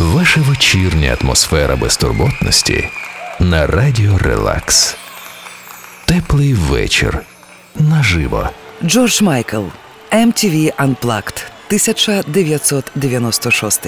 Ваша 0.00 0.40
вечірня 0.40 1.16
атмосфера 1.20 1.76
безтурботності 1.76 2.88
на 3.40 3.66
радіо 3.66 4.18
Релакс. 4.18 4.96
Теплий 6.04 6.54
вечір 6.54 7.18
наживо. 7.78 8.48
Джордж 8.84 9.22
Майкл 9.22 9.62
MTV 10.12 10.74
Unplugged 10.74 11.44
1996 11.66 13.86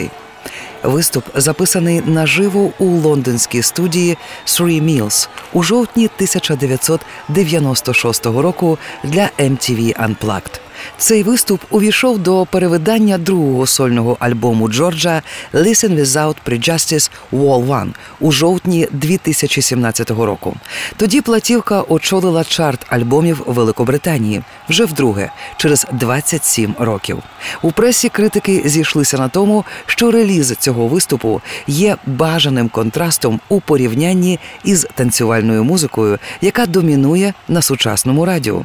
Виступ 0.82 1.25
записаний 1.34 2.00
наживо 2.00 2.72
у 2.79 2.84
лондонській 2.84 3.62
студії 3.62 4.18
Three 4.46 4.82
Mills 4.82 5.29
у 5.52 5.62
жовтні 5.62 6.04
1996 6.04 8.26
року 8.26 8.79
для 9.04 9.30
MTV 9.38 10.08
Unplugged. 10.08 10.60
Цей 10.98 11.23
виступ 11.23 11.61
увійшов 11.70 12.18
до 12.18 12.46
перевидання 12.46 13.18
другого 13.18 13.66
сольного 13.66 14.16
альбому 14.20 14.68
Джорджа 14.68 15.23
«Listen 15.55 16.00
Without 16.00 16.34
Prejudice 16.46 17.10
Wall 17.33 17.66
One» 17.66 17.92
у 18.20 18.33
жовтні 18.33 18.88
2017 18.93 20.10
року. 20.10 20.56
Тоді 20.96 21.20
платівка 21.20 21.82
очолила 21.88 22.45
чарт 22.45 22.87
альбомів 22.88 23.43
Великобританії 23.46 24.43
вже 24.69 24.84
вдруге, 24.84 25.30
через 25.56 25.87
27 25.93 26.74
років. 26.79 27.18
У 27.62 27.73
пресі 27.73 28.09
критики 28.09 28.62
зійшлися 28.65 29.18
на 29.18 29.29
тому, 29.29 29.65
що 29.87 30.10
реліз 30.10 30.57
цього 30.57 30.88
виступу 30.88 31.41
є 31.66 31.96
бажаним 32.07 32.68
контрастом 32.68 33.41
у 33.48 33.60
порівнянні 33.60 34.38
із 34.65 34.87
танцювальною 34.95 35.65
музикою, 35.65 36.18
яка 36.41 36.66
домінує 36.66 37.34
на 37.48 37.62
сучасному 37.62 38.24
радіо. 38.24 38.65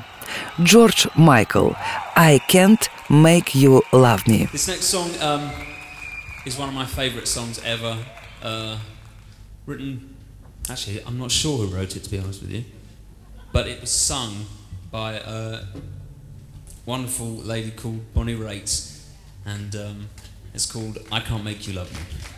Джордж 0.60 1.08
Майкл 1.16 1.68
I 2.20 2.40
Can't 2.40 2.90
Make 3.12 3.54
You 3.54 3.84
Love 3.94 4.28
Me. 4.28 4.46
This 4.46 4.68
next 4.68 4.86
song 4.86 5.12
um, 5.22 5.52
is 6.48 6.58
one 6.58 6.68
of 6.68 6.74
my 6.74 6.84
favourite 6.84 7.28
songs 7.28 7.62
ever. 7.64 7.96
Uh, 8.42 8.80
written, 9.68 10.16
actually, 10.68 11.04
I'm 11.06 11.20
not 11.20 11.30
sure 11.30 11.60
who 11.60 11.68
wrote 11.68 11.96
it 11.96 12.04
to 12.06 12.10
be 12.10 12.18
honest 12.18 12.42
with 12.42 12.50
you, 12.50 12.66
but 13.52 13.68
it 13.68 13.82
was 13.82 13.92
sung 13.92 14.48
by 14.90 15.14
a 15.14 15.66
wonderful 16.88 17.28
lady 17.28 17.70
called 17.70 18.12
Bonnie 18.16 18.34
Raitt, 18.34 19.00
and 19.46 19.76
um, 19.76 20.10
it's 20.56 20.66
called 20.66 20.98
I 21.12 21.20
Can't 21.20 21.44
Make 21.44 21.68
You 21.68 21.74
Love 21.74 21.94
Me. 21.94 22.37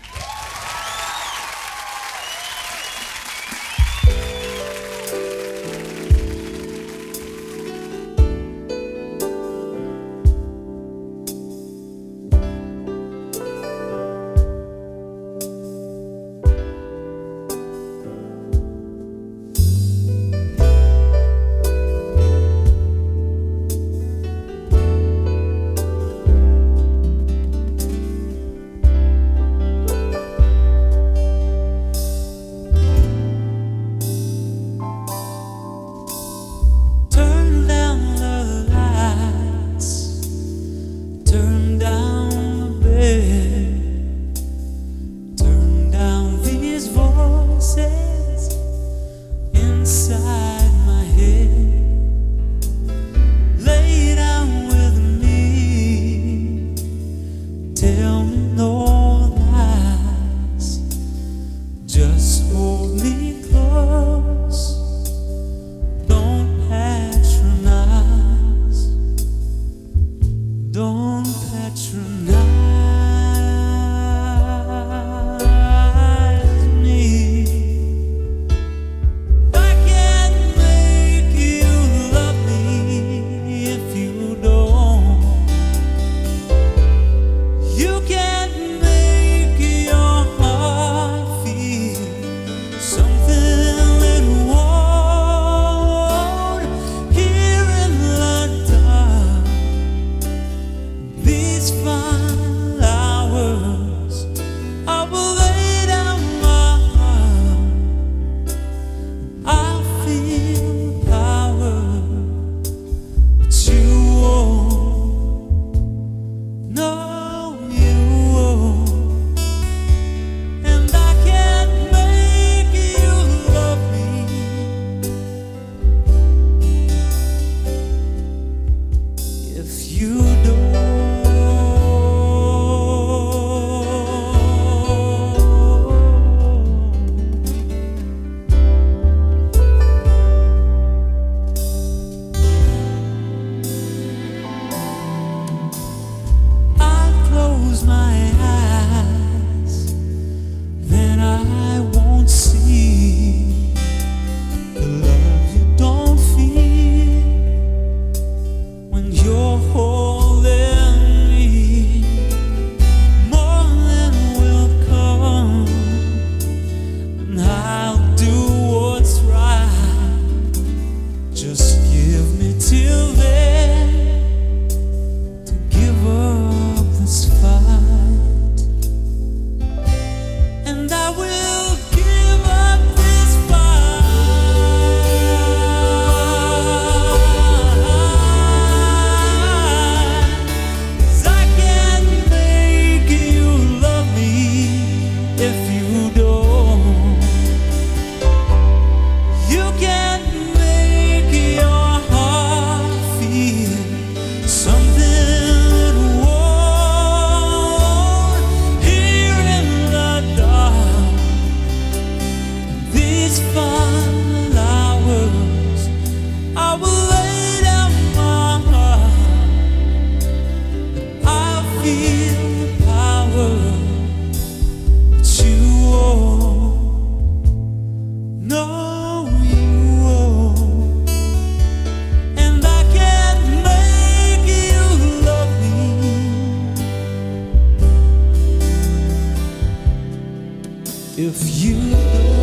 If 241.22 241.60
you 241.62 242.39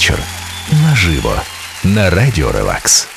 вечір 0.00 0.18
наживо 0.84 1.34
на 1.84 2.10
радіо 2.10 2.52
Релакс. 2.52 3.08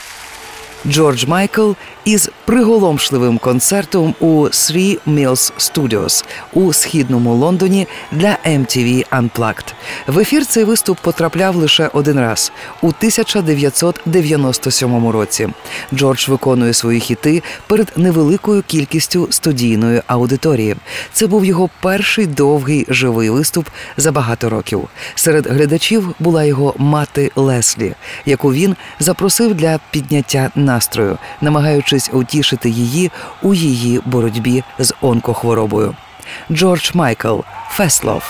Джордж 0.88 1.26
Майкл 1.26 1.72
із 2.06 2.30
приголомшливим 2.46 3.38
концертом 3.38 4.16
у 4.20 4.44
Three 4.44 5.00
Mills 5.08 5.54
Studios 5.58 6.26
у 6.54 6.74
східному 6.74 7.34
Лондоні 7.34 7.88
для 8.12 8.38
MTV 8.46 9.08
Unplugged. 9.10 9.74
В 10.08 10.20
ефір 10.20 10.46
цей 10.46 10.64
виступ 10.64 11.00
потрапляв 11.00 11.56
лише 11.56 11.90
один 11.94 12.20
раз 12.20 12.52
у 12.82 12.88
1997 12.88 15.10
році. 15.10 15.50
Джордж 15.94 16.30
виконує 16.30 16.74
свої 16.74 17.00
хіти 17.00 17.44
перед 17.68 17.92
невеликою 17.96 18.64
кількістю 18.68 19.28
студійної 19.30 20.02
аудиторії. 20.08 20.76
Це 21.14 21.28
був 21.28 21.46
його 21.46 21.70
перший 21.82 22.26
довгий 22.26 22.86
живий 22.90 23.30
виступ 23.30 23.68
за 23.98 24.12
багато 24.12 24.50
років. 24.50 24.88
Серед 25.16 25.48
глядачів 25.48 26.16
була 26.20 26.44
його 26.44 26.74
мати 26.78 27.32
Леслі, 27.36 27.94
яку 28.26 28.54
він 28.54 28.76
запросив 29.00 29.56
для 29.56 29.80
підняття 29.92 30.52
настрою, 30.56 31.18
намагаючись 31.42 31.93
утішити 32.14 32.70
її 32.70 33.12
у 33.42 33.54
її 33.54 34.02
боротьбі 34.06 34.64
з 34.80 34.94
онкохворобою. 35.02 35.96
Джордж 36.52 36.92
Майкл 36.94 37.40
Феслов. 37.70 38.24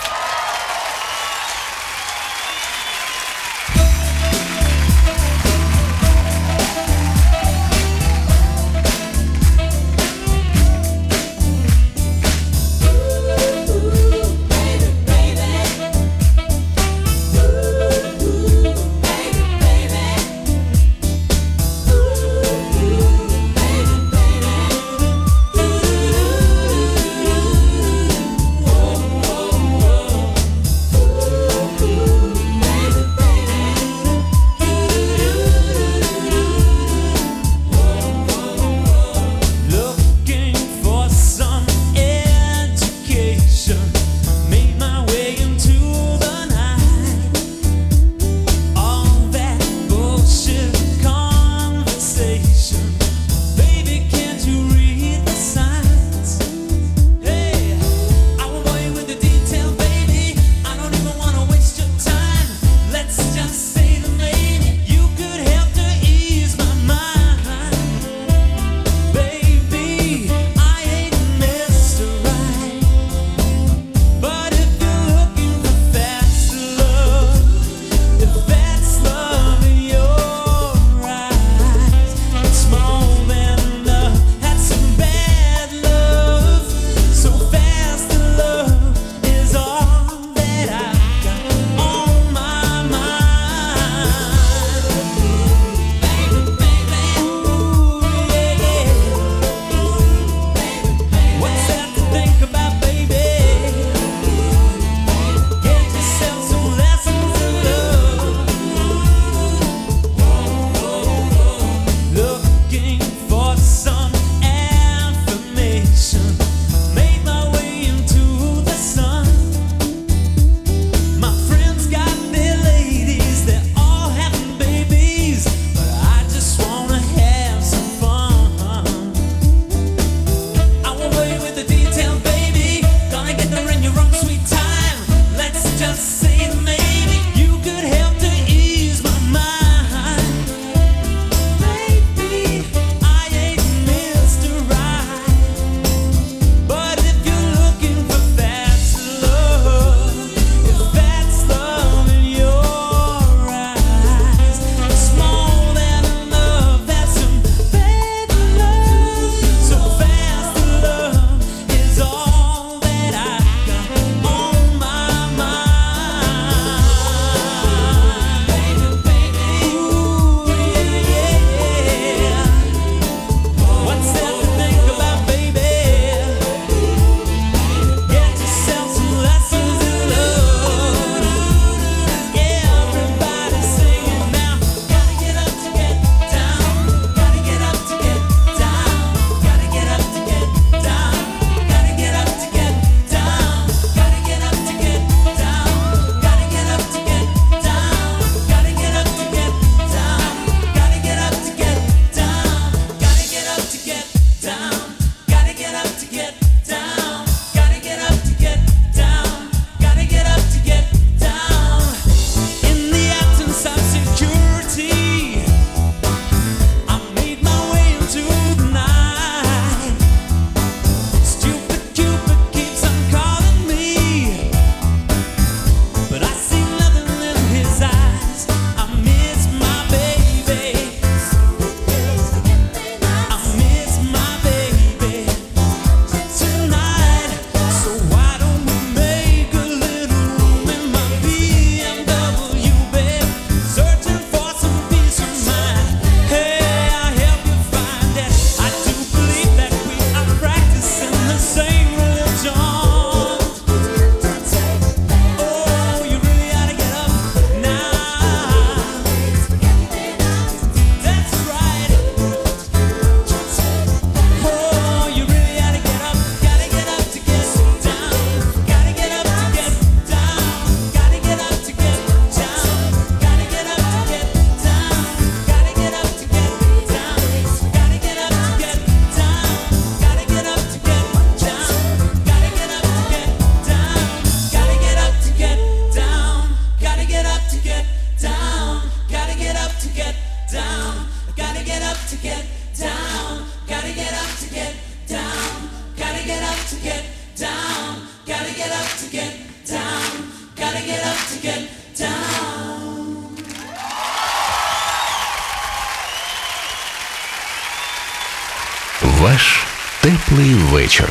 Теплий 310.03 310.53
вечір. 310.53 311.10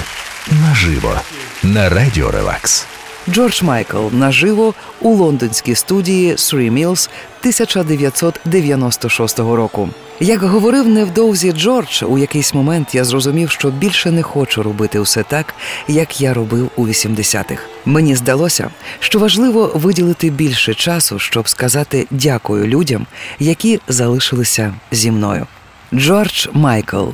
Наживо. 0.50 1.20
На 1.62 1.88
радіо 1.88 2.30
Релакс. 2.30 2.86
Джордж 3.28 3.62
Майкл 3.62 4.06
наживо 4.12 4.74
у 5.00 5.14
лондонській 5.14 5.74
студії 5.74 6.34
«Three 6.34 6.72
Mills» 6.72 7.10
1996 7.40 9.38
року. 9.38 9.88
Як 10.20 10.42
говорив 10.42 10.88
невдовзі 10.88 11.52
Джордж, 11.52 12.02
у 12.02 12.18
якийсь 12.18 12.54
момент 12.54 12.94
я 12.94 13.04
зрозумів, 13.04 13.50
що 13.50 13.70
більше 13.70 14.10
не 14.10 14.22
хочу 14.22 14.62
робити 14.62 14.98
усе 14.98 15.22
так, 15.22 15.54
як 15.88 16.20
я 16.20 16.34
робив 16.34 16.70
у 16.76 16.86
80-х. 16.86 17.62
Мені 17.84 18.16
здалося, 18.16 18.70
що 19.00 19.18
важливо 19.18 19.72
виділити 19.74 20.30
більше 20.30 20.74
часу, 20.74 21.18
щоб 21.18 21.48
сказати 21.48 22.06
дякую 22.10 22.66
людям, 22.66 23.06
які 23.38 23.80
залишилися 23.88 24.74
зі 24.90 25.10
мною. 25.10 25.46
Джордж 25.94 26.46
Майкл. 26.52 27.08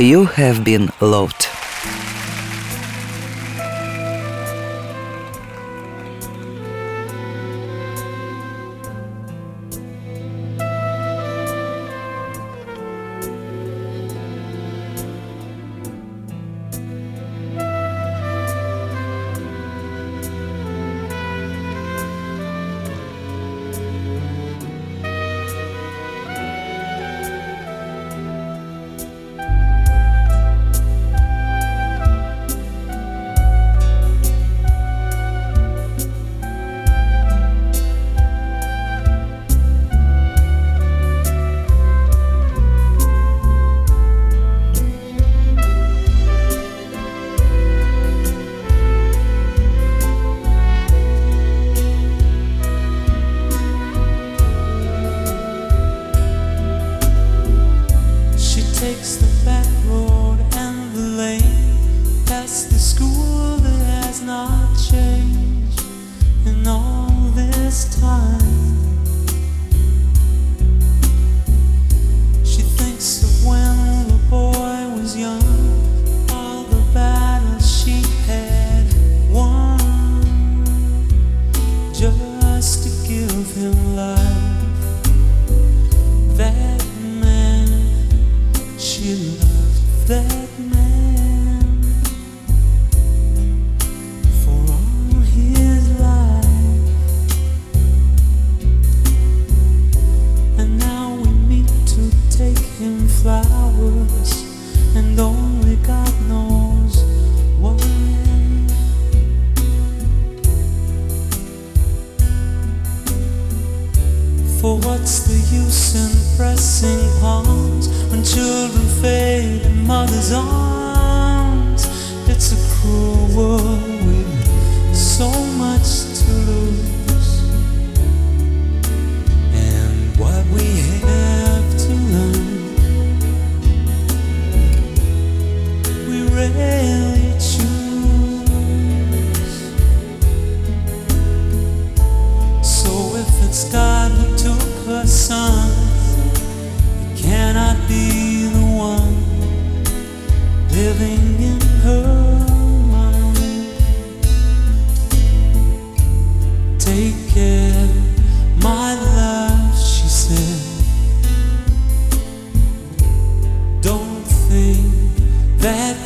You 0.00 0.24
have 0.24 0.64
been 0.64 0.88
loved. 1.02 1.49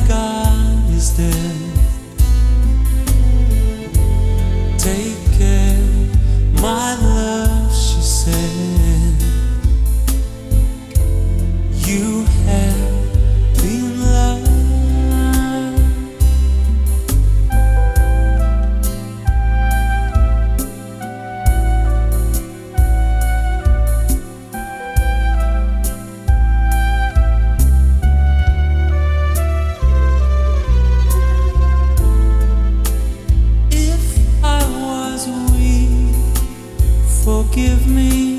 God 0.07 0.89
is 0.91 1.17
there. 1.17 1.84
give 37.55 37.87
me. 37.87 38.34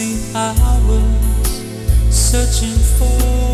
The 0.00 0.16
hours 0.34 1.60
searching 2.08 2.78
for 2.96 3.49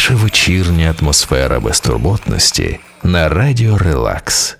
Ваша 0.00 0.14
вечірня 0.14 0.94
атмосфера 1.00 1.60
безтурботності 1.60 2.78
на 3.02 3.28
радіо 3.28 3.78
Релакс. 3.78 4.56